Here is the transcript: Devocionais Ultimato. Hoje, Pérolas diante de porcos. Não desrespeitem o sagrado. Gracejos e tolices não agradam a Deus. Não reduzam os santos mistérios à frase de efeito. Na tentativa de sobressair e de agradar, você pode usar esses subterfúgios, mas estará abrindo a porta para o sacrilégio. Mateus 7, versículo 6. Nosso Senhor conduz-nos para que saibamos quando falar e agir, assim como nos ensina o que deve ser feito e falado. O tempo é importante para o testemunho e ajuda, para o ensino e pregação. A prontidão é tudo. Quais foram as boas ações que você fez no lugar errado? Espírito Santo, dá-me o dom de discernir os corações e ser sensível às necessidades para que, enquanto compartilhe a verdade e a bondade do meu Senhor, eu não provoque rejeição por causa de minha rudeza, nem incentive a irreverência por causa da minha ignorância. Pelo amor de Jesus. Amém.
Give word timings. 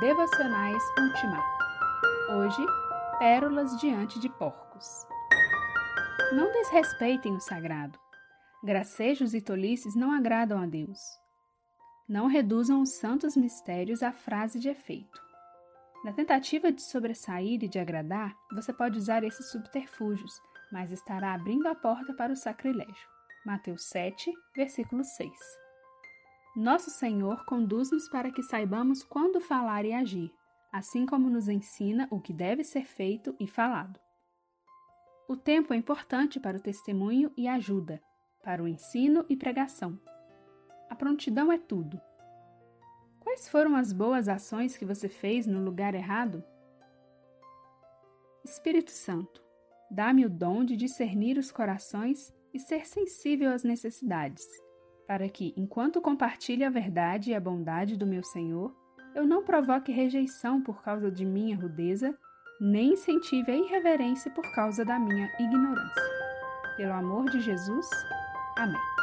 Devocionais 0.00 0.82
Ultimato. 1.00 1.64
Hoje, 2.34 2.62
Pérolas 3.18 3.80
diante 3.80 4.20
de 4.20 4.28
porcos. 4.28 5.06
Não 6.34 6.52
desrespeitem 6.52 7.34
o 7.34 7.40
sagrado. 7.40 7.98
Gracejos 8.62 9.32
e 9.32 9.40
tolices 9.40 9.96
não 9.96 10.12
agradam 10.12 10.60
a 10.60 10.66
Deus. 10.66 11.00
Não 12.06 12.26
reduzam 12.26 12.82
os 12.82 12.98
santos 12.98 13.34
mistérios 13.38 14.02
à 14.02 14.12
frase 14.12 14.58
de 14.60 14.68
efeito. 14.68 15.18
Na 16.04 16.12
tentativa 16.12 16.70
de 16.70 16.82
sobressair 16.82 17.64
e 17.64 17.68
de 17.68 17.78
agradar, 17.78 18.34
você 18.52 18.74
pode 18.74 18.98
usar 18.98 19.24
esses 19.24 19.50
subterfúgios, 19.50 20.34
mas 20.70 20.92
estará 20.92 21.32
abrindo 21.32 21.68
a 21.68 21.74
porta 21.74 22.12
para 22.12 22.34
o 22.34 22.36
sacrilégio. 22.36 23.08
Mateus 23.46 23.84
7, 23.84 24.30
versículo 24.54 25.02
6. 25.02 25.65
Nosso 26.56 26.88
Senhor 26.88 27.44
conduz-nos 27.44 28.08
para 28.08 28.30
que 28.30 28.42
saibamos 28.42 29.02
quando 29.02 29.42
falar 29.42 29.84
e 29.84 29.92
agir, 29.92 30.32
assim 30.72 31.04
como 31.04 31.28
nos 31.28 31.48
ensina 31.48 32.08
o 32.10 32.18
que 32.18 32.32
deve 32.32 32.64
ser 32.64 32.86
feito 32.86 33.36
e 33.38 33.46
falado. 33.46 34.00
O 35.28 35.36
tempo 35.36 35.74
é 35.74 35.76
importante 35.76 36.40
para 36.40 36.56
o 36.56 36.60
testemunho 36.60 37.30
e 37.36 37.46
ajuda, 37.46 38.00
para 38.42 38.62
o 38.62 38.66
ensino 38.66 39.22
e 39.28 39.36
pregação. 39.36 40.00
A 40.88 40.96
prontidão 40.96 41.52
é 41.52 41.58
tudo. 41.58 42.00
Quais 43.20 43.46
foram 43.50 43.76
as 43.76 43.92
boas 43.92 44.26
ações 44.26 44.78
que 44.78 44.86
você 44.86 45.10
fez 45.10 45.46
no 45.46 45.62
lugar 45.62 45.94
errado? 45.94 46.42
Espírito 48.42 48.92
Santo, 48.92 49.44
dá-me 49.90 50.24
o 50.24 50.30
dom 50.30 50.64
de 50.64 50.74
discernir 50.74 51.36
os 51.36 51.52
corações 51.52 52.32
e 52.54 52.58
ser 52.58 52.86
sensível 52.86 53.52
às 53.52 53.62
necessidades 53.62 54.46
para 55.06 55.28
que, 55.28 55.54
enquanto 55.56 56.00
compartilhe 56.00 56.64
a 56.64 56.70
verdade 56.70 57.30
e 57.30 57.34
a 57.34 57.40
bondade 57.40 57.96
do 57.96 58.06
meu 58.06 58.22
Senhor, 58.22 58.74
eu 59.14 59.26
não 59.26 59.44
provoque 59.44 59.92
rejeição 59.92 60.60
por 60.60 60.82
causa 60.82 61.10
de 61.10 61.24
minha 61.24 61.56
rudeza, 61.56 62.16
nem 62.60 62.92
incentive 62.92 63.50
a 63.50 63.56
irreverência 63.56 64.30
por 64.30 64.44
causa 64.54 64.84
da 64.84 64.98
minha 64.98 65.30
ignorância. 65.38 66.02
Pelo 66.76 66.92
amor 66.92 67.24
de 67.30 67.40
Jesus. 67.40 67.86
Amém. 68.58 68.95